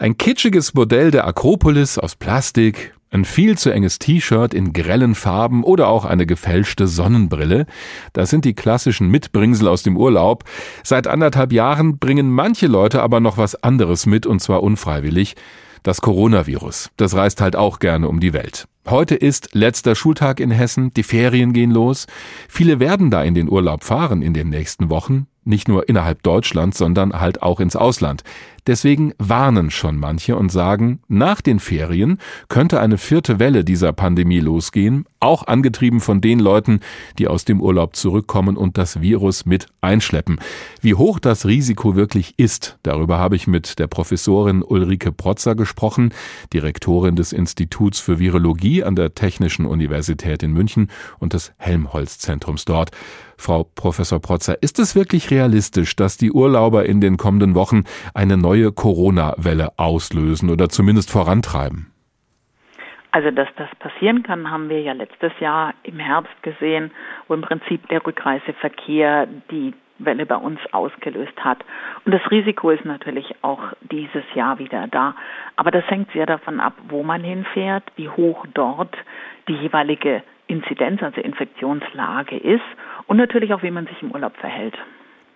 Ein 0.00 0.16
kitschiges 0.16 0.74
Modell 0.74 1.10
der 1.10 1.26
Akropolis 1.26 1.98
aus 1.98 2.14
Plastik, 2.14 2.94
ein 3.10 3.24
viel 3.24 3.58
zu 3.58 3.70
enges 3.70 3.98
T-Shirt 3.98 4.54
in 4.54 4.72
grellen 4.72 5.16
Farben 5.16 5.64
oder 5.64 5.88
auch 5.88 6.04
eine 6.04 6.24
gefälschte 6.24 6.86
Sonnenbrille. 6.86 7.66
Das 8.12 8.30
sind 8.30 8.44
die 8.44 8.54
klassischen 8.54 9.10
Mitbringsel 9.10 9.66
aus 9.66 9.82
dem 9.82 9.96
Urlaub. 9.96 10.44
Seit 10.84 11.08
anderthalb 11.08 11.52
Jahren 11.52 11.98
bringen 11.98 12.30
manche 12.30 12.68
Leute 12.68 13.02
aber 13.02 13.18
noch 13.18 13.38
was 13.38 13.60
anderes 13.64 14.06
mit 14.06 14.24
und 14.24 14.40
zwar 14.40 14.62
unfreiwillig. 14.62 15.34
Das 15.82 16.00
Coronavirus. 16.00 16.90
Das 16.96 17.16
reist 17.16 17.40
halt 17.40 17.56
auch 17.56 17.80
gerne 17.80 18.08
um 18.08 18.20
die 18.20 18.32
Welt. 18.32 18.68
Heute 18.88 19.16
ist 19.16 19.52
letzter 19.52 19.96
Schultag 19.96 20.38
in 20.38 20.52
Hessen, 20.52 20.94
die 20.94 21.02
Ferien 21.02 21.52
gehen 21.52 21.72
los. 21.72 22.06
Viele 22.48 22.78
werden 22.78 23.10
da 23.10 23.24
in 23.24 23.34
den 23.34 23.50
Urlaub 23.50 23.82
fahren 23.82 24.22
in 24.22 24.32
den 24.32 24.48
nächsten 24.48 24.90
Wochen 24.90 25.26
nicht 25.48 25.66
nur 25.66 25.88
innerhalb 25.88 26.22
Deutschlands, 26.22 26.78
sondern 26.78 27.18
halt 27.18 27.42
auch 27.42 27.58
ins 27.58 27.74
Ausland. 27.74 28.22
Deswegen 28.68 29.14
warnen 29.16 29.70
schon 29.70 29.96
manche 29.96 30.36
und 30.36 30.52
sagen, 30.52 31.00
nach 31.08 31.40
den 31.40 31.58
Ferien 31.58 32.18
könnte 32.48 32.80
eine 32.80 32.98
vierte 32.98 33.38
Welle 33.38 33.64
dieser 33.64 33.94
Pandemie 33.94 34.40
losgehen, 34.40 35.06
auch 35.20 35.46
angetrieben 35.46 36.00
von 36.00 36.20
den 36.20 36.38
Leuten, 36.38 36.80
die 37.18 37.28
aus 37.28 37.46
dem 37.46 37.62
Urlaub 37.62 37.96
zurückkommen 37.96 38.58
und 38.58 38.76
das 38.76 39.00
Virus 39.00 39.46
mit 39.46 39.68
einschleppen. 39.80 40.38
Wie 40.82 40.92
hoch 40.92 41.18
das 41.18 41.46
Risiko 41.46 41.96
wirklich 41.96 42.38
ist, 42.38 42.78
darüber 42.82 43.16
habe 43.16 43.36
ich 43.36 43.46
mit 43.46 43.78
der 43.78 43.86
Professorin 43.86 44.62
Ulrike 44.62 45.12
Protzer 45.12 45.54
gesprochen, 45.54 46.12
Direktorin 46.52 47.16
des 47.16 47.32
Instituts 47.32 48.00
für 48.00 48.18
Virologie 48.18 48.84
an 48.84 48.96
der 48.96 49.14
Technischen 49.14 49.64
Universität 49.64 50.42
in 50.42 50.52
München 50.52 50.90
und 51.18 51.32
des 51.32 51.52
Helmholtz-Zentrums 51.56 52.66
dort. 52.66 52.90
Frau 53.40 53.62
Professor 53.62 54.18
Protzer, 54.18 54.60
ist 54.62 54.80
es 54.80 54.96
wirklich 54.96 55.30
realistisch, 55.30 55.94
dass 55.94 56.16
die 56.16 56.32
Urlauber 56.32 56.86
in 56.86 57.00
den 57.00 57.16
kommenden 57.16 57.54
Wochen 57.54 57.84
eine 58.12 58.36
neue 58.36 58.57
Corona-Welle 58.72 59.70
auslösen 59.76 60.50
oder 60.50 60.68
zumindest 60.68 61.10
vorantreiben? 61.10 61.92
Also, 63.10 63.30
dass 63.30 63.48
das 63.56 63.68
passieren 63.78 64.22
kann, 64.22 64.50
haben 64.50 64.68
wir 64.68 64.82
ja 64.82 64.92
letztes 64.92 65.32
Jahr 65.40 65.74
im 65.82 65.98
Herbst 65.98 66.42
gesehen, 66.42 66.90
wo 67.26 67.34
im 67.34 67.40
Prinzip 67.40 67.88
der 67.88 68.04
Rückreiseverkehr 68.04 69.26
die 69.50 69.72
Welle 69.98 70.26
bei 70.26 70.36
uns 70.36 70.60
ausgelöst 70.72 71.36
hat. 71.38 71.64
Und 72.04 72.12
das 72.12 72.30
Risiko 72.30 72.70
ist 72.70 72.84
natürlich 72.84 73.34
auch 73.42 73.62
dieses 73.90 74.22
Jahr 74.34 74.58
wieder 74.58 74.86
da. 74.88 75.14
Aber 75.56 75.70
das 75.70 75.88
hängt 75.88 76.12
sehr 76.12 76.26
davon 76.26 76.60
ab, 76.60 76.74
wo 76.88 77.02
man 77.02 77.24
hinfährt, 77.24 77.84
wie 77.96 78.08
hoch 78.08 78.46
dort 78.54 78.94
die 79.48 79.54
jeweilige 79.54 80.22
Inzidenz, 80.46 81.02
also 81.02 81.20
Infektionslage 81.20 82.36
ist 82.36 82.62
und 83.06 83.16
natürlich 83.16 83.52
auch, 83.52 83.62
wie 83.62 83.70
man 83.70 83.86
sich 83.86 84.02
im 84.02 84.12
Urlaub 84.12 84.36
verhält. 84.36 84.76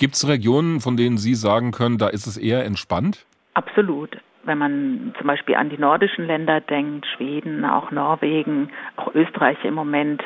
Gibt 0.02 0.16
es 0.16 0.26
Regionen, 0.26 0.80
von 0.80 0.96
denen 0.96 1.16
Sie 1.16 1.36
sagen 1.36 1.70
können, 1.70 1.96
da 1.96 2.08
ist 2.08 2.26
es 2.26 2.36
eher 2.36 2.64
entspannt? 2.64 3.24
Absolut. 3.54 4.18
Wenn 4.42 4.58
man 4.58 5.14
zum 5.16 5.28
Beispiel 5.28 5.54
an 5.54 5.70
die 5.70 5.78
nordischen 5.78 6.26
Länder 6.26 6.60
denkt, 6.60 7.06
Schweden, 7.06 7.64
auch 7.64 7.92
Norwegen, 7.92 8.70
auch 8.96 9.14
Österreich 9.14 9.58
im 9.62 9.74
Moment, 9.74 10.20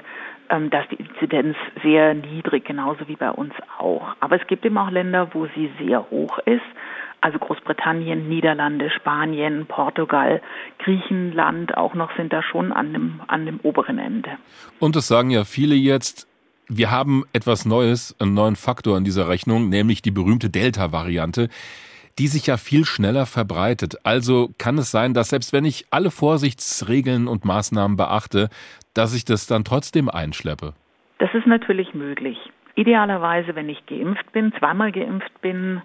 ähm, 0.49 0.71
da 0.71 0.81
ist 0.81 0.93
die 0.93 0.95
Inzidenz 0.95 1.59
sehr 1.83 2.15
niedrig, 2.15 2.65
genauso 2.65 3.07
wie 3.07 3.17
bei 3.17 3.31
uns 3.31 3.53
auch. 3.79 4.17
Aber 4.21 4.41
es 4.41 4.47
gibt 4.47 4.65
eben 4.65 4.79
auch 4.79 4.91
Länder, 4.91 5.35
wo 5.35 5.47
sie 5.55 5.71
sehr 5.79 6.11
hoch 6.11 6.39
ist. 6.47 6.65
Also 7.21 7.39
Großbritannien, 7.39 8.31
Niederlande, 8.31 8.89
Spanien, 8.89 9.67
Portugal, 9.67 10.41
Griechenland 10.79 11.77
auch 11.77 11.93
noch 11.93 12.17
sind 12.17 12.33
da 12.33 12.43
schon 12.43 12.73
an 12.73 12.95
dem, 12.95 13.21
an 13.27 13.45
dem 13.45 13.61
oberen 13.63 13.99
Ende. 13.99 14.39
Und 14.79 14.97
es 14.97 15.07
sagen 15.07 15.29
ja 15.29 15.45
viele 15.45 15.75
jetzt, 15.75 16.27
wir 16.69 16.91
haben 16.91 17.25
etwas 17.33 17.65
Neues, 17.65 18.17
einen 18.21 18.35
neuen 18.35 18.57
Faktor 18.57 18.99
in 18.99 19.05
dieser 19.05 19.29
Rechnung, 19.29 19.69
nämlich 19.69 20.03
die 20.03 20.11
berühmte 20.11 20.51
Delta-Variante, 20.51 21.49
die 22.19 22.27
sich 22.29 22.47
ja 22.47 22.57
viel 22.57 22.85
schneller 22.85 23.27
verbreitet. 23.27 23.97
Also 24.05 24.51
kann 24.59 24.79
es 24.79 24.91
sein, 24.91 25.15
dass 25.15 25.29
selbst 25.29 25.53
wenn 25.53 25.65
ich 25.65 25.87
alle 25.91 26.11
Vorsichtsregeln 26.11 27.29
und 27.29 27.45
Maßnahmen 27.45 27.97
beachte, 27.97 28.49
dass 28.95 29.15
ich 29.15 29.25
das 29.25 29.47
dann 29.47 29.65
trotzdem 29.65 30.09
einschleppe? 30.09 30.73
Das 31.19 31.33
ist 31.35 31.47
natürlich 31.47 31.95
möglich. 31.95 32.39
Idealerweise, 32.75 33.55
wenn 33.55 33.69
ich 33.69 33.85
geimpft 33.87 34.33
bin, 34.33 34.53
zweimal 34.59 34.93
geimpft 34.93 35.41
bin, 35.41 35.83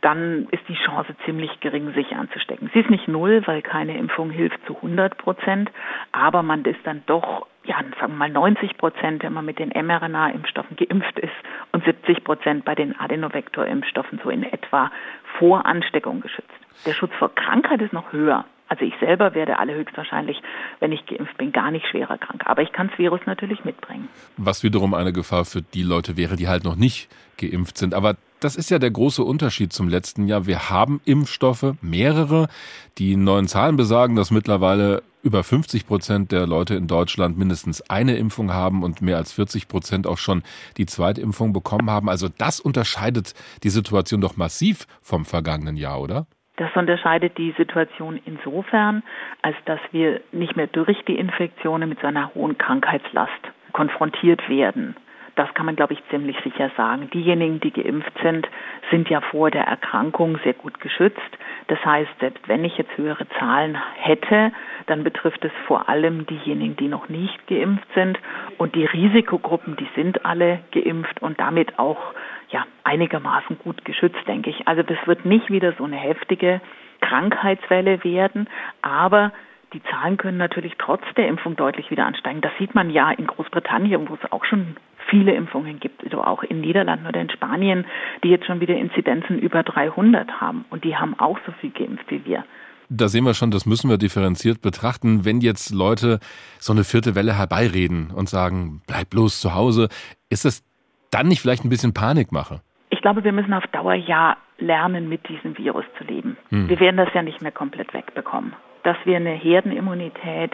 dann 0.00 0.48
ist 0.50 0.62
die 0.68 0.74
Chance 0.74 1.14
ziemlich 1.24 1.60
gering, 1.60 1.92
sich 1.94 2.12
anzustecken. 2.12 2.70
Sie 2.72 2.80
ist 2.80 2.90
nicht 2.90 3.08
null, 3.08 3.42
weil 3.46 3.62
keine 3.62 3.96
Impfung 3.98 4.30
hilft 4.30 4.58
zu 4.66 4.76
100 4.76 5.18
Prozent, 5.18 5.70
aber 6.12 6.42
man 6.42 6.64
ist 6.64 6.80
dann 6.84 7.02
doch, 7.06 7.46
ja, 7.64 7.76
sagen 8.00 8.12
wir 8.12 8.18
mal 8.18 8.30
90 8.30 8.76
Prozent, 8.76 9.22
wenn 9.22 9.32
man 9.32 9.44
mit 9.44 9.58
den 9.58 9.70
mRNA-Impfstoffen 9.70 10.76
geimpft 10.76 11.18
ist 11.18 11.32
und 11.72 11.84
70 11.84 12.24
Prozent 12.24 12.64
bei 12.64 12.74
den 12.74 12.98
Adenovektor-Impfstoffen 12.98 14.20
so 14.22 14.30
in 14.30 14.42
etwa 14.42 14.90
vor 15.38 15.64
Ansteckung 15.66 16.20
geschützt. 16.20 16.50
Der 16.86 16.92
Schutz 16.92 17.12
vor 17.18 17.34
Krankheit 17.34 17.80
ist 17.80 17.92
noch 17.92 18.12
höher. 18.12 18.44
Also 18.68 18.86
ich 18.86 18.94
selber 19.00 19.34
werde 19.34 19.58
alle 19.58 19.74
höchstwahrscheinlich, 19.74 20.40
wenn 20.80 20.92
ich 20.92 21.04
geimpft 21.04 21.36
bin, 21.36 21.52
gar 21.52 21.70
nicht 21.70 21.86
schwerer 21.86 22.16
krank. 22.16 22.42
Aber 22.46 22.62
ich 22.62 22.72
kann 22.72 22.88
das 22.88 22.98
Virus 22.98 23.20
natürlich 23.26 23.64
mitbringen. 23.64 24.08
Was 24.38 24.62
wiederum 24.62 24.94
eine 24.94 25.12
Gefahr 25.12 25.44
für 25.44 25.60
die 25.60 25.82
Leute 25.82 26.16
wäre, 26.16 26.36
die 26.36 26.48
halt 26.48 26.64
noch 26.64 26.76
nicht 26.76 27.10
geimpft 27.36 27.76
sind. 27.76 27.92
Aber 27.92 28.16
das 28.40 28.56
ist 28.56 28.70
ja 28.70 28.78
der 28.78 28.90
große 28.90 29.22
Unterschied 29.22 29.74
zum 29.74 29.88
letzten 29.88 30.26
Jahr. 30.26 30.46
Wir 30.46 30.70
haben 30.70 31.02
Impfstoffe, 31.04 31.74
mehrere. 31.82 32.48
Die 32.96 33.16
neuen 33.16 33.46
Zahlen 33.46 33.76
besagen, 33.76 34.16
dass 34.16 34.30
mittlerweile 34.30 35.02
über 35.22 35.42
50 35.42 35.86
Prozent 35.86 36.32
der 36.32 36.46
Leute 36.46 36.74
in 36.74 36.86
Deutschland 36.86 37.38
mindestens 37.38 37.88
eine 37.90 38.16
Impfung 38.16 38.52
haben 38.52 38.82
und 38.82 39.02
mehr 39.02 39.16
als 39.16 39.32
40 39.32 39.68
Prozent 39.68 40.06
auch 40.06 40.18
schon 40.18 40.42
die 40.76 40.86
Zweitimpfung 40.86 41.52
bekommen 41.52 41.90
haben. 41.90 42.08
Also 42.08 42.28
das 42.28 42.60
unterscheidet 42.60 43.34
die 43.62 43.70
Situation 43.70 44.20
doch 44.20 44.36
massiv 44.36 44.86
vom 45.00 45.24
vergangenen 45.24 45.76
Jahr, 45.76 46.00
oder? 46.00 46.26
Das 46.56 46.70
unterscheidet 46.76 47.38
die 47.38 47.54
Situation 47.56 48.20
insofern, 48.24 49.02
als 49.40 49.56
dass 49.64 49.80
wir 49.90 50.20
nicht 50.32 50.54
mehr 50.54 50.66
durch 50.66 51.02
die 51.08 51.16
Infektionen 51.16 51.88
mit 51.88 52.00
so 52.00 52.06
einer 52.06 52.34
hohen 52.34 52.58
Krankheitslast 52.58 53.30
konfrontiert 53.72 54.48
werden. 54.48 54.94
Das 55.34 55.52
kann 55.54 55.66
man, 55.66 55.76
glaube 55.76 55.94
ich, 55.94 56.02
ziemlich 56.10 56.36
sicher 56.44 56.70
sagen. 56.76 57.08
Diejenigen, 57.10 57.60
die 57.60 57.70
geimpft 57.70 58.12
sind, 58.22 58.46
sind 58.90 59.08
ja 59.08 59.20
vor 59.20 59.50
der 59.50 59.64
Erkrankung 59.64 60.38
sehr 60.44 60.52
gut 60.52 60.78
geschützt. 60.80 61.20
Das 61.68 61.82
heißt, 61.84 62.10
selbst 62.20 62.46
wenn 62.48 62.64
ich 62.64 62.76
jetzt 62.76 62.96
höhere 62.98 63.26
Zahlen 63.38 63.78
hätte, 63.96 64.52
dann 64.86 65.04
betrifft 65.04 65.44
es 65.44 65.52
vor 65.66 65.88
allem 65.88 66.26
diejenigen, 66.26 66.76
die 66.76 66.88
noch 66.88 67.08
nicht 67.08 67.46
geimpft 67.46 67.88
sind. 67.94 68.18
Und 68.58 68.74
die 68.74 68.84
Risikogruppen, 68.84 69.76
die 69.76 69.88
sind 69.94 70.24
alle 70.26 70.60
geimpft 70.72 71.22
und 71.22 71.40
damit 71.40 71.78
auch 71.78 72.12
ja, 72.50 72.66
einigermaßen 72.84 73.58
gut 73.58 73.84
geschützt, 73.84 74.20
denke 74.26 74.50
ich. 74.50 74.68
Also 74.68 74.82
das 74.82 74.98
wird 75.06 75.24
nicht 75.24 75.50
wieder 75.50 75.72
so 75.78 75.84
eine 75.84 75.96
heftige 75.96 76.60
Krankheitswelle 77.00 78.04
werden, 78.04 78.48
aber 78.82 79.32
die 79.72 79.82
Zahlen 79.84 80.18
können 80.18 80.36
natürlich 80.36 80.74
trotz 80.78 81.02
der 81.16 81.28
Impfung 81.28 81.56
deutlich 81.56 81.90
wieder 81.90 82.04
ansteigen. 82.04 82.42
Das 82.42 82.52
sieht 82.58 82.74
man 82.74 82.90
ja 82.90 83.10
in 83.10 83.26
Großbritannien, 83.26 84.08
wo 84.08 84.14
es 84.14 84.32
auch 84.32 84.44
schon 84.44 84.76
viele 85.12 85.34
Impfungen 85.34 85.78
gibt, 85.78 86.02
also 86.02 86.24
auch 86.24 86.42
in 86.42 86.62
Niederlanden 86.62 87.06
oder 87.06 87.20
in 87.20 87.30
Spanien, 87.30 87.84
die 88.24 88.28
jetzt 88.28 88.46
schon 88.46 88.60
wieder 88.60 88.74
Inzidenzen 88.74 89.38
über 89.38 89.62
300 89.62 90.40
haben 90.40 90.64
und 90.70 90.84
die 90.84 90.96
haben 90.96 91.18
auch 91.20 91.38
so 91.44 91.52
viel 91.60 91.70
geimpft 91.70 92.10
wie 92.10 92.24
wir. 92.24 92.44
Da 92.88 93.08
sehen 93.08 93.24
wir 93.24 93.34
schon, 93.34 93.50
das 93.50 93.66
müssen 93.66 93.90
wir 93.90 93.98
differenziert 93.98 94.62
betrachten. 94.62 95.24
Wenn 95.24 95.40
jetzt 95.40 95.70
Leute 95.70 96.18
so 96.58 96.72
eine 96.72 96.84
vierte 96.84 97.14
Welle 97.14 97.38
herbeireden 97.38 98.10
und 98.10 98.28
sagen, 98.28 98.82
bleib 98.86 99.10
bloß 99.10 99.40
zu 99.40 99.54
Hause, 99.54 99.88
ist 100.30 100.44
das 100.44 100.64
dann 101.10 101.28
nicht 101.28 101.40
vielleicht 101.40 101.64
ein 101.64 101.70
bisschen 101.70 101.94
Panikmache? 101.94 102.62
Ich 102.90 103.00
glaube, 103.02 103.22
wir 103.22 103.32
müssen 103.32 103.52
auf 103.52 103.66
Dauer 103.68 103.94
ja 103.94 104.36
lernen, 104.58 105.08
mit 105.08 105.28
diesem 105.28 105.56
Virus 105.58 105.84
zu 105.98 106.04
leben. 106.04 106.36
Hm. 106.48 106.68
Wir 106.68 106.80
werden 106.80 106.96
das 106.96 107.08
ja 107.14 107.22
nicht 107.22 107.42
mehr 107.42 107.52
komplett 107.52 107.92
wegbekommen. 107.92 108.54
Dass 108.82 108.96
wir 109.04 109.16
eine 109.16 109.32
Herdenimmunität 109.32 110.52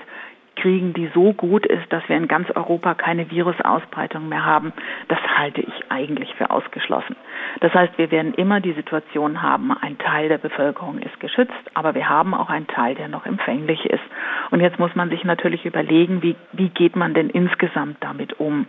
kriegen, 0.61 0.93
die 0.93 1.11
so 1.15 1.33
gut 1.33 1.67
ist, 1.67 1.93
dass 1.93 2.07
wir 2.09 2.17
in 2.17 2.29
ganz 2.29 2.51
Europa 2.51 2.95
keine 2.95 3.31
Virusausbreitung 3.31 4.29
mehr 4.29 4.45
haben, 4.45 4.73
das 5.09 5.19
halte 5.37 5.61
ich 5.61 5.91
eigentlich 5.91 6.35
für 6.35 6.51
ausgeschlossen. 6.51 7.17
Das 7.61 7.73
heißt, 7.75 7.97
wir 7.97 8.11
werden 8.11 8.35
immer 8.35 8.61
die 8.61 8.73
Situation 8.73 9.43
haben, 9.43 9.73
ein 9.73 9.99
Teil 9.99 10.29
der 10.29 10.39
Bevölkerung 10.39 10.99
ist 10.99 11.19
geschützt, 11.21 11.53
aber 11.75 11.95
wir 11.95 12.09
haben 12.09 12.35
auch 12.35 12.51
einen 12.51 12.67
Teil, 12.67 12.95
der 12.95 13.09
noch 13.09 13.27
empfänglich 13.27 13.85
ist. 13.87 14.03
Und 14.51 14.61
jetzt 14.61 14.79
muss 14.79 14.95
man 14.95 15.11
sich 15.11 15.25
natürlich 15.25 15.65
überlegen, 15.65 16.23
wie, 16.23 16.37
wie 16.53 16.69
geht 16.69 16.97
man 16.97 17.15
denn 17.15 17.31
insgesamt 17.31 17.97
damit 18.01 18.39
um? 18.41 18.67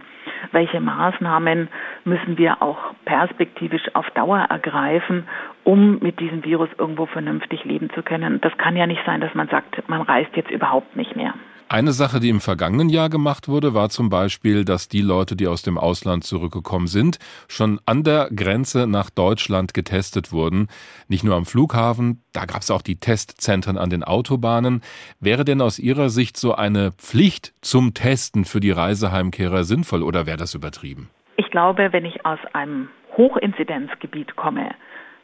Welche 0.51 0.79
Maßnahmen 0.79 1.69
müssen 2.05 2.37
wir 2.37 2.61
auch 2.61 2.77
perspektivisch 3.05 3.83
auf 3.93 4.09
Dauer 4.11 4.39
ergreifen, 4.49 5.27
um 5.63 5.99
mit 5.99 6.19
diesem 6.19 6.43
Virus 6.43 6.69
irgendwo 6.77 7.05
vernünftig 7.05 7.63
leben 7.65 7.89
zu 7.91 8.03
können? 8.03 8.41
Das 8.41 8.57
kann 8.57 8.75
ja 8.75 8.87
nicht 8.87 9.01
sein, 9.05 9.21
dass 9.21 9.33
man 9.33 9.47
sagt, 9.47 9.87
man 9.89 10.01
reist 10.01 10.35
jetzt 10.35 10.51
überhaupt 10.51 10.95
nicht 10.95 11.15
mehr. 11.15 11.33
Eine 11.71 11.91
Sache, 11.91 12.19
die 12.19 12.29
im 12.29 12.39
vergangenen 12.39 12.89
Jahr 12.89 13.09
gemacht 13.09 13.47
wurde, 13.47 13.75
war 13.75 13.89
zum 13.89 14.09
Beispiel, 14.09 14.65
dass 14.65 14.87
die 14.87 15.01
Leute, 15.01 15.35
die 15.35 15.45
aus 15.45 15.61
dem 15.61 15.77
Ausland 15.77 16.23
zurückgekommen 16.23 16.87
sind, 16.87 17.19
schon 17.47 17.79
an 17.85 18.03
der 18.03 18.29
Grenze 18.35 18.87
nach 18.87 19.11
Deutschland 19.11 19.75
getestet 19.75 20.31
wurden. 20.31 20.67
Nicht 21.09 21.23
nur 21.23 21.35
am 21.35 21.45
Flughafen, 21.45 22.23
da 22.33 22.45
gab 22.45 22.61
es 22.61 22.71
auch 22.71 22.81
die 22.81 22.99
Testzentren 22.99 23.77
an 23.77 23.91
den 23.91 24.03
Autobahnen. 24.03 24.81
Wäre 25.19 25.45
denn 25.45 25.61
aus 25.61 25.77
Ihrer 25.77 26.09
Sicht 26.09 26.37
so 26.37 26.55
eine 26.55 26.91
Pflicht 26.93 27.53
zum 27.61 27.93
Testen 27.93 28.45
für 28.45 28.61
die 28.61 28.71
Reiseheimkehrer 28.71 29.63
sinnvoll 29.63 30.01
oder 30.01 30.25
wäre 30.25 30.37
das 30.37 30.55
übertrieben? 30.55 31.11
Ich 31.37 31.51
glaube, 31.51 31.89
wenn 31.93 32.03
ich 32.03 32.25
aus 32.25 32.39
einem 32.53 32.89
Hochinzidenzgebiet 33.15 34.35
komme, 34.35 34.71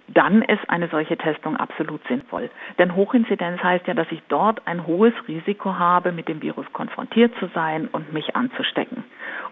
dann 0.07 0.41
ist 0.41 0.69
eine 0.69 0.87
solche 0.89 1.17
Testung 1.17 1.57
absolut 1.57 2.01
sinnvoll. 2.07 2.49
Denn 2.77 2.95
Hochinzidenz 2.95 3.61
heißt 3.61 3.87
ja, 3.87 3.93
dass 3.93 4.11
ich 4.11 4.21
dort 4.27 4.65
ein 4.67 4.85
hohes 4.85 5.13
Risiko 5.27 5.77
habe, 5.77 6.11
mit 6.11 6.27
dem 6.27 6.41
Virus 6.41 6.65
konfrontiert 6.73 7.33
zu 7.39 7.47
sein 7.53 7.87
und 7.91 8.13
mich 8.13 8.35
anzustecken. 8.35 9.03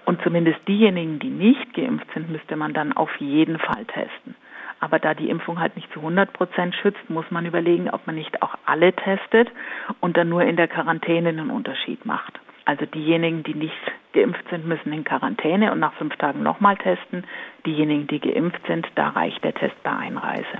Und 0.05 0.21
zumindest 0.21 0.59
diejenigen, 0.67 1.19
die 1.19 1.29
nicht 1.29 1.73
geimpft 1.73 2.07
sind, 2.13 2.29
müsste 2.29 2.55
man 2.55 2.73
dann 2.73 2.93
auf 2.93 3.15
jeden 3.17 3.57
Fall 3.57 3.85
testen. 3.85 4.35
Aber 4.79 4.99
da 4.99 5.13
die 5.13 5.29
Impfung 5.29 5.59
halt 5.59 5.75
nicht 5.75 5.91
zu 5.93 5.99
100 5.99 6.33
Prozent 6.33 6.75
schützt, 6.75 7.09
muss 7.09 7.29
man 7.31 7.45
überlegen, 7.45 7.89
ob 7.89 8.05
man 8.05 8.15
nicht 8.15 8.41
auch 8.41 8.55
alle 8.65 8.93
testet 8.93 9.49
und 10.01 10.17
dann 10.17 10.27
nur 10.27 10.43
in 10.43 10.57
der 10.57 10.67
Quarantäne 10.67 11.29
einen 11.29 11.51
Unterschied 11.51 12.05
macht. 12.05 12.39
Also 12.65 12.85
diejenigen, 12.85 13.43
die 13.43 13.55
nicht 13.55 13.92
geimpft 14.13 14.47
sind, 14.49 14.65
müssen 14.65 14.93
in 14.93 15.03
Quarantäne 15.03 15.71
und 15.71 15.79
nach 15.79 15.93
fünf 15.93 16.15
Tagen 16.17 16.43
nochmal 16.43 16.77
testen. 16.77 17.25
Diejenigen, 17.65 18.07
die 18.07 18.19
geimpft 18.19 18.65
sind, 18.67 18.87
da 18.95 19.09
reicht 19.09 19.43
der 19.43 19.53
Test 19.53 19.81
bei 19.83 19.91
Einreise. 19.91 20.59